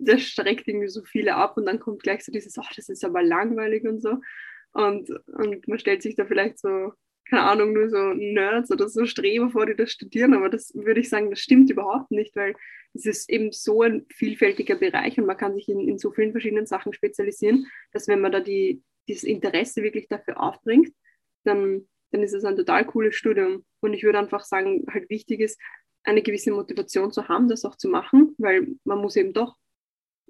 das 0.00 0.22
schreckt 0.22 0.66
irgendwie 0.68 0.88
so 0.88 1.04
viele 1.04 1.34
ab 1.36 1.56
und 1.56 1.66
dann 1.66 1.78
kommt 1.78 2.02
gleich 2.02 2.24
so 2.24 2.32
dieses, 2.32 2.58
ach, 2.58 2.72
das 2.74 2.88
ist 2.88 3.04
aber 3.04 3.22
langweilig 3.22 3.84
und 3.84 4.00
so. 4.00 4.16
Und, 4.72 5.10
und 5.26 5.66
man 5.68 5.78
stellt 5.78 6.02
sich 6.02 6.14
da 6.14 6.24
vielleicht 6.24 6.58
so 6.58 6.92
keine 7.30 7.42
Ahnung, 7.42 7.72
nur 7.72 7.88
so 7.88 8.12
Nerds 8.12 8.72
oder 8.72 8.88
so 8.88 9.06
Streber 9.06 9.50
vor, 9.50 9.64
die 9.64 9.76
das 9.76 9.92
studieren, 9.92 10.34
aber 10.34 10.48
das 10.48 10.74
würde 10.74 11.00
ich 11.00 11.08
sagen, 11.08 11.30
das 11.30 11.38
stimmt 11.38 11.70
überhaupt 11.70 12.10
nicht, 12.10 12.34
weil 12.34 12.54
es 12.92 13.06
ist 13.06 13.30
eben 13.30 13.52
so 13.52 13.82
ein 13.82 14.04
vielfältiger 14.12 14.74
Bereich 14.74 15.16
und 15.16 15.26
man 15.26 15.36
kann 15.36 15.54
sich 15.54 15.68
in, 15.68 15.88
in 15.88 15.96
so 15.96 16.10
vielen 16.10 16.32
verschiedenen 16.32 16.66
Sachen 16.66 16.92
spezialisieren, 16.92 17.66
dass 17.92 18.08
wenn 18.08 18.20
man 18.20 18.32
da 18.32 18.40
die, 18.40 18.82
dieses 19.08 19.22
Interesse 19.22 19.82
wirklich 19.82 20.08
dafür 20.08 20.42
aufbringt, 20.42 20.92
dann, 21.44 21.88
dann 22.10 22.22
ist 22.22 22.34
es 22.34 22.44
ein 22.44 22.56
total 22.56 22.84
cooles 22.84 23.14
Studium. 23.14 23.64
Und 23.80 23.94
ich 23.94 24.02
würde 24.02 24.18
einfach 24.18 24.42
sagen, 24.42 24.84
halt 24.90 25.08
wichtig 25.08 25.40
ist, 25.40 25.60
eine 26.02 26.22
gewisse 26.22 26.50
Motivation 26.50 27.12
zu 27.12 27.28
haben, 27.28 27.48
das 27.48 27.64
auch 27.64 27.76
zu 27.76 27.88
machen, 27.88 28.34
weil 28.38 28.66
man 28.82 28.98
muss 28.98 29.14
eben 29.14 29.32
doch 29.32 29.56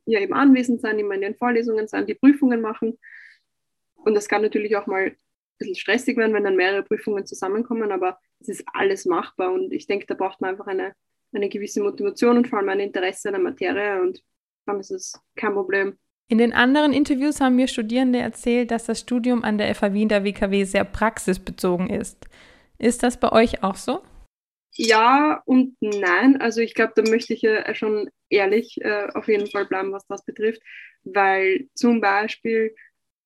ja 0.07 0.21
eben 0.21 0.35
anwesend 0.35 0.81
sein, 0.81 0.99
immer 0.99 1.15
in 1.15 1.21
den 1.21 1.37
Vorlesungen 1.37 1.89
sein, 1.89 2.07
die 2.07 2.15
Prüfungen 2.15 2.61
machen. 2.61 2.99
Und 3.95 4.15
das 4.15 4.29
kann 4.29 4.43
natürlich 4.43 4.77
auch 4.77 4.87
mal 4.87 5.07
ein 5.07 5.17
bisschen 5.59 5.75
stressig 5.77 6.17
werden, 6.17 6.35
wenn 6.35 6.45
dann 6.45 6.57
mehrere 6.57 6.83
Prüfungen 6.83 7.27
zusammenkommen, 7.27 7.93
aber 7.93 8.19
es 8.41 8.49
ist 8.49 8.65
alles 8.73 9.05
machbar 9.05 9.53
und 9.53 9.73
ich 9.73 9.87
denke, 9.87 10.07
da 10.07 10.15
braucht 10.15 10.41
man 10.41 10.51
einfach 10.51 10.67
eine, 10.67 10.95
eine 11.33 11.49
gewisse 11.49 11.83
Motivation 11.83 12.39
und 12.39 12.49
vor 12.49 12.59
allem 12.59 12.71
ein 12.71 12.81
Interesse 12.81 13.29
an 13.29 13.35
der 13.35 13.43
Materie 13.43 14.01
und 14.01 14.23
dann 14.67 14.81
ist 14.81 14.91
es 14.91 15.21
kein 15.37 15.53
Problem. 15.53 15.99
In 16.29 16.39
den 16.39 16.53
anderen 16.53 16.93
Interviews 16.93 17.41
haben 17.41 17.57
mir 17.57 17.67
Studierende 17.67 18.21
erzählt, 18.21 18.71
dass 18.71 18.85
das 18.85 19.01
Studium 19.01 19.43
an 19.43 19.59
der 19.59 19.75
FAW 19.75 20.01
in 20.01 20.09
der 20.09 20.25
WKW 20.25 20.63
sehr 20.65 20.85
praxisbezogen 20.85 21.91
ist. 21.91 22.25
Ist 22.79 23.03
das 23.03 23.19
bei 23.19 23.33
euch 23.33 23.65
auch 23.65 23.75
so? 23.75 24.01
Ja 24.77 25.43
und 25.47 25.77
nein. 25.81 26.41
Also 26.41 26.61
ich 26.61 26.75
glaube, 26.75 26.93
da 26.97 27.03
möchte 27.03 27.35
ich 27.35 27.43
ja 27.43 27.75
schon 27.75 28.11
ehrlich 28.29 28.81
äh, 28.81 29.09
auf 29.15 29.29
jeden 29.29 29.47
Fall 29.49 29.67
bleiben, 29.67 29.93
was 29.93 30.07
das 30.07 30.25
betrifft, 30.25 30.63
weil 31.03 31.69
zum 31.75 32.01
Beispiel 32.01 32.75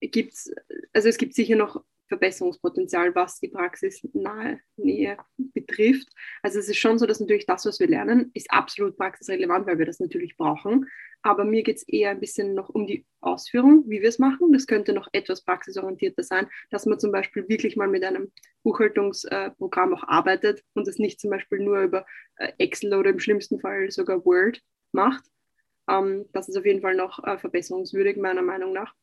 gibt 0.00 0.34
es, 0.34 0.52
also 0.92 1.08
es 1.08 1.18
gibt 1.18 1.34
sicher 1.34 1.56
noch 1.56 1.82
Verbesserungspotenzial, 2.08 3.14
was 3.14 3.40
die 3.40 3.48
praxisnahe 3.48 4.60
Nähe 4.76 5.16
betrifft. 5.36 6.08
Also 6.42 6.58
es 6.58 6.68
ist 6.68 6.78
schon 6.78 6.98
so, 6.98 7.06
dass 7.06 7.20
natürlich 7.20 7.46
das, 7.46 7.64
was 7.66 7.80
wir 7.80 7.88
lernen, 7.88 8.30
ist 8.34 8.50
absolut 8.50 8.96
praxisrelevant, 8.96 9.66
weil 9.66 9.78
wir 9.78 9.86
das 9.86 10.00
natürlich 10.00 10.36
brauchen. 10.36 10.86
Aber 11.24 11.44
mir 11.46 11.62
geht 11.62 11.78
es 11.78 11.88
eher 11.88 12.10
ein 12.10 12.20
bisschen 12.20 12.52
noch 12.52 12.68
um 12.68 12.86
die 12.86 13.06
Ausführung, 13.22 13.84
wie 13.88 14.02
wir 14.02 14.10
es 14.10 14.18
machen. 14.18 14.52
Das 14.52 14.66
könnte 14.66 14.92
noch 14.92 15.08
etwas 15.12 15.42
praxisorientierter 15.42 16.22
sein, 16.22 16.48
dass 16.70 16.84
man 16.84 17.00
zum 17.00 17.12
Beispiel 17.12 17.48
wirklich 17.48 17.76
mal 17.76 17.88
mit 17.88 18.04
einem 18.04 18.30
Buchhaltungsprogramm 18.62 19.94
auch 19.94 20.04
arbeitet 20.06 20.62
und 20.74 20.86
es 20.86 20.98
nicht 20.98 21.18
zum 21.18 21.30
Beispiel 21.30 21.60
nur 21.60 21.80
über 21.80 22.04
äh, 22.36 22.52
Excel 22.58 22.92
oder 22.92 23.08
im 23.08 23.20
schlimmsten 23.20 23.58
Fall 23.58 23.90
sogar 23.90 24.22
Word 24.26 24.60
macht. 24.92 25.24
Ähm, 25.88 26.26
das 26.34 26.50
ist 26.50 26.58
auf 26.58 26.66
jeden 26.66 26.82
Fall 26.82 26.94
noch 26.94 27.24
äh, 27.24 27.38
verbesserungswürdig, 27.38 28.18
meiner 28.18 28.42
Meinung 28.42 28.74
nach. 28.74 28.94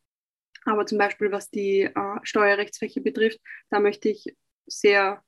Aber 0.65 0.85
zum 0.85 0.99
Beispiel, 0.99 1.31
was 1.31 1.49
die 1.49 1.81
äh, 1.85 2.19
Steuerrechtsfläche 2.21 3.01
betrifft, 3.01 3.39
da 3.71 3.79
möchte 3.79 4.09
ich 4.09 4.35
sehr 4.67 5.23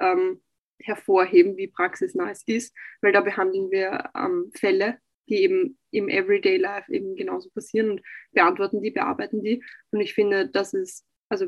ähm, 0.00 0.40
hervorheben, 0.78 1.58
wie 1.58 1.68
praxisnah 1.68 2.30
es 2.30 2.42
ist, 2.46 2.74
weil 3.02 3.12
da 3.12 3.20
behandeln 3.20 3.70
wir 3.70 4.08
ähm, 4.14 4.50
Fälle, 4.54 4.98
die 5.28 5.42
eben 5.42 5.78
im 5.90 6.08
Everyday 6.08 6.56
Life 6.56 6.92
eben 6.92 7.14
genauso 7.16 7.50
passieren 7.50 7.90
und 7.90 8.02
beantworten 8.32 8.80
die, 8.80 8.90
bearbeiten 8.90 9.42
die. 9.42 9.62
Und 9.90 10.00
ich 10.00 10.14
finde, 10.14 10.48
das 10.48 10.74
ist, 10.74 11.04
also 11.28 11.46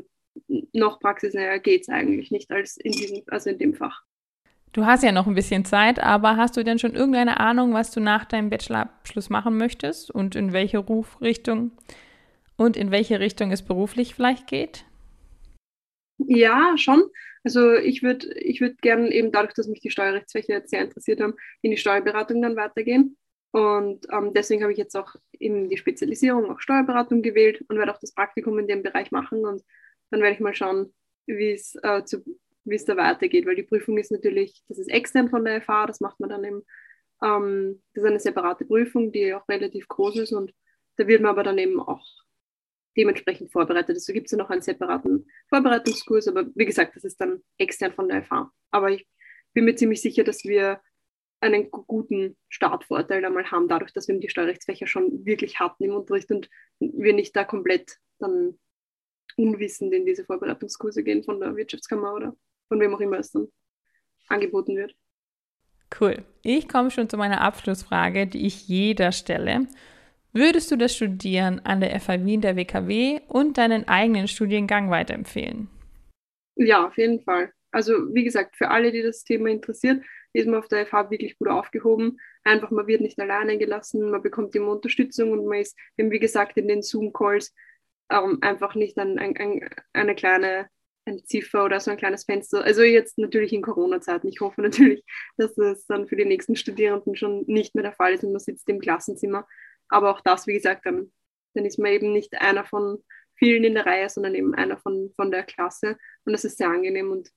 noch 0.73 0.99
praxisnäher 0.99 1.59
geht 1.59 1.81
es 1.81 1.89
eigentlich 1.89 2.31
nicht 2.31 2.51
als 2.51 2.77
in 2.77 2.91
diesem, 2.91 3.23
also 3.27 3.49
in 3.49 3.57
dem 3.57 3.73
Fach. 3.73 4.03
Du 4.73 4.85
hast 4.85 5.03
ja 5.03 5.11
noch 5.11 5.27
ein 5.27 5.35
bisschen 5.35 5.65
Zeit, 5.65 5.99
aber 5.99 6.37
hast 6.37 6.55
du 6.55 6.63
denn 6.63 6.79
schon 6.79 6.95
irgendeine 6.95 7.41
Ahnung, 7.41 7.73
was 7.73 7.91
du 7.91 7.99
nach 7.99 8.23
deinem 8.23 8.49
Bachelorabschluss 8.49 9.29
machen 9.29 9.57
möchtest 9.57 10.11
und 10.11 10.35
in 10.35 10.53
welche 10.53 10.77
Rufrichtung 10.77 11.71
und 12.55 12.77
in 12.77 12.89
welche 12.89 13.19
Richtung 13.19 13.51
es 13.51 13.63
beruflich 13.63 14.15
vielleicht 14.15 14.47
geht? 14.47 14.85
Ja, 16.19 16.77
schon. 16.77 17.03
Also 17.43 17.73
ich 17.73 18.03
würde 18.03 18.33
ich 18.39 18.61
würd 18.61 18.81
gerne 18.81 19.11
eben 19.11 19.31
dadurch, 19.31 19.55
dass 19.55 19.67
mich 19.67 19.81
die 19.81 19.89
Steuerrechtsfächer 19.89 20.53
jetzt 20.53 20.69
sehr 20.69 20.83
interessiert 20.83 21.19
haben, 21.19 21.33
in 21.61 21.71
die 21.71 21.77
Steuerberatung 21.77 22.41
dann 22.41 22.55
weitergehen. 22.55 23.17
Und 23.51 24.07
ähm, 24.11 24.33
deswegen 24.33 24.63
habe 24.63 24.71
ich 24.71 24.77
jetzt 24.77 24.95
auch 24.95 25.15
eben 25.39 25.69
die 25.69 25.77
Spezialisierung 25.77 26.49
auf 26.49 26.61
Steuerberatung 26.61 27.21
gewählt 27.21 27.63
und 27.67 27.77
werde 27.77 27.93
auch 27.93 27.99
das 27.99 28.13
Praktikum 28.13 28.57
in 28.59 28.67
dem 28.67 28.81
Bereich 28.81 29.11
machen. 29.11 29.45
Und 29.45 29.61
dann 30.09 30.21
werde 30.21 30.35
ich 30.35 30.39
mal 30.39 30.53
schauen, 30.53 30.93
wie 31.25 31.51
es 31.51 31.75
äh, 31.83 32.01
wie 32.63 32.75
es 32.75 32.85
da 32.85 32.95
weitergeht, 32.95 33.45
weil 33.45 33.55
die 33.55 33.63
Prüfung 33.63 33.97
ist 33.97 34.11
natürlich, 34.11 34.63
das 34.67 34.77
ist 34.77 34.89
extern 34.89 35.29
von 35.29 35.43
der 35.43 35.61
FH, 35.61 35.87
das 35.87 35.99
macht 35.99 36.19
man 36.19 36.29
dann 36.29 36.43
eben, 36.43 36.61
ähm, 37.23 37.81
das 37.93 38.03
ist 38.03 38.09
eine 38.09 38.19
separate 38.19 38.65
Prüfung, 38.65 39.11
die 39.11 39.33
auch 39.33 39.47
relativ 39.49 39.87
groß 39.87 40.17
ist 40.17 40.33
und 40.33 40.53
da 40.97 41.07
wird 41.07 41.21
man 41.21 41.31
aber 41.31 41.43
dann 41.43 41.57
eben 41.57 41.79
auch 41.79 42.05
dementsprechend 42.97 43.51
vorbereitet. 43.51 43.95
Also 43.95 44.13
gibt 44.13 44.27
es 44.27 44.31
ja 44.31 44.37
noch 44.37 44.49
einen 44.49 44.61
separaten 44.61 45.27
Vorbereitungskurs, 45.47 46.27
aber 46.27 46.45
wie 46.55 46.65
gesagt, 46.65 46.95
das 46.95 47.03
ist 47.03 47.19
dann 47.21 47.41
extern 47.57 47.93
von 47.93 48.09
der 48.09 48.23
FH. 48.23 48.51
Aber 48.69 48.91
ich 48.91 49.07
bin 49.53 49.65
mir 49.65 49.75
ziemlich 49.75 50.01
sicher, 50.01 50.23
dass 50.23 50.43
wir 50.43 50.81
einen 51.41 51.71
guten 51.71 52.37
Startvorteil 52.49 53.25
einmal 53.25 53.49
haben, 53.49 53.67
dadurch, 53.67 53.93
dass 53.93 54.07
wir 54.07 54.17
die 54.19 54.29
Steuerrechtsfächer 54.29 54.87
schon 54.87 55.25
wirklich 55.25 55.59
hatten 55.59 55.83
im 55.83 55.95
Unterricht 55.95 56.31
und 56.31 56.49
wir 56.79 57.13
nicht 57.13 57.35
da 57.35 57.43
komplett 57.43 57.97
dann 58.19 58.59
unwissend 59.37 59.93
in 59.93 60.05
diese 60.05 60.23
Vorbereitungskurse 60.23 61.03
gehen 61.03 61.23
von 61.23 61.39
der 61.39 61.55
Wirtschaftskammer 61.55 62.13
oder 62.13 62.35
von 62.67 62.79
wem 62.79 62.93
auch 62.93 62.99
immer 62.99 63.17
es 63.19 63.31
dann 63.31 63.47
angeboten 64.27 64.77
wird. 64.77 64.95
Cool. 65.99 66.23
Ich 66.43 66.69
komme 66.69 66.91
schon 66.91 67.09
zu 67.09 67.17
meiner 67.17 67.41
Abschlussfrage, 67.41 68.27
die 68.27 68.45
ich 68.45 68.67
jeder 68.67 69.11
stelle. 69.11 69.67
Würdest 70.33 70.71
du 70.71 70.77
das 70.77 70.95
Studieren 70.95 71.59
an 71.65 71.81
der 71.81 71.99
FH 71.99 72.23
Wien 72.23 72.39
der 72.39 72.55
WKW 72.55 73.19
und 73.27 73.57
deinen 73.57 73.87
eigenen 73.87 74.27
Studiengang 74.29 74.89
weiterempfehlen? 74.89 75.67
Ja, 76.55 76.87
auf 76.87 76.97
jeden 76.97 77.21
Fall. 77.21 77.51
Also 77.71 77.93
wie 78.13 78.23
gesagt, 78.23 78.55
für 78.55 78.69
alle, 78.69 78.91
die 78.91 79.01
das 79.01 79.23
Thema 79.23 79.49
interessiert, 79.49 80.03
ist 80.33 80.47
man 80.47 80.59
auf 80.59 80.67
der 80.67 80.85
FH 80.85 81.09
wirklich 81.11 81.37
gut 81.37 81.49
aufgehoben. 81.49 82.19
Einfach, 82.43 82.71
man 82.71 82.87
wird 82.87 83.01
nicht 83.01 83.19
alleine 83.19 83.57
gelassen, 83.57 84.09
man 84.09 84.21
bekommt 84.21 84.55
immer 84.55 84.71
Unterstützung 84.71 85.31
und 85.31 85.45
man 85.45 85.59
ist, 85.59 85.77
wie 85.97 86.19
gesagt, 86.19 86.57
in 86.57 86.67
den 86.67 86.81
Zoom-Calls 86.81 87.53
ähm, 88.09 88.39
einfach 88.41 88.75
nicht 88.75 88.97
ein, 88.97 89.19
ein, 89.19 89.37
ein, 89.37 89.69
eine 89.93 90.15
kleine 90.15 90.67
ein 91.05 91.25
Ziffer 91.25 91.65
oder 91.65 91.79
so 91.79 91.91
ein 91.91 91.97
kleines 91.97 92.25
Fenster. 92.25 92.63
Also 92.63 92.83
jetzt 92.83 93.17
natürlich 93.17 93.53
in 93.53 93.61
Corona-Zeiten. 93.61 94.27
Ich 94.27 94.39
hoffe 94.41 94.61
natürlich, 94.61 95.03
dass 95.37 95.55
das 95.55 95.85
dann 95.87 96.07
für 96.07 96.15
die 96.15 96.25
nächsten 96.25 96.55
Studierenden 96.55 97.15
schon 97.15 97.43
nicht 97.47 97.75
mehr 97.75 97.83
der 97.83 97.93
Fall 97.93 98.13
ist 98.13 98.23
und 98.23 98.31
man 98.31 98.39
sitzt 98.39 98.69
im 98.69 98.79
Klassenzimmer. 98.79 99.47
Aber 99.89 100.11
auch 100.11 100.21
das, 100.21 100.47
wie 100.47 100.53
gesagt, 100.53 100.85
dann, 100.85 101.11
dann 101.53 101.65
ist 101.65 101.79
man 101.79 101.91
eben 101.91 102.13
nicht 102.13 102.39
einer 102.39 102.65
von 102.65 103.03
vielen 103.35 103.63
in 103.63 103.73
der 103.73 103.85
Reihe, 103.85 104.09
sondern 104.09 104.35
eben 104.35 104.53
einer 104.53 104.77
von, 104.77 105.11
von 105.15 105.31
der 105.31 105.43
Klasse. 105.43 105.97
Und 106.25 106.33
das 106.33 106.45
ist 106.45 106.57
sehr 106.57 106.69
angenehm 106.69 107.11
und 107.11 107.29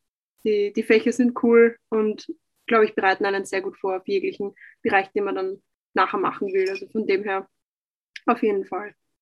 die, 0.45 0.73
die 0.75 0.83
Fächer 0.83 1.13
sind 1.13 1.43
cool 1.43 1.77
und, 1.89 2.27
glaube 2.67 2.85
ich, 2.85 2.95
bereiten 2.95 3.27
einen 3.27 3.45
sehr 3.45 3.63
gut 3.63 3.77
vor 3.79 3.97
auf 3.97 4.09
jeglichen 4.09 4.55
Bereich, 4.83 5.11
den 5.13 5.25
man 5.25 5.35
dann 5.35 5.63
nachher 5.95 6.19
machen 6.19 6.53
will. 6.53 6.69
Also 6.69 6.87
von 6.89 7.07
dem 7.07 7.25
her 7.25 7.49
auf 8.27 8.43
jeden 8.43 8.65
Fall. 8.65 8.95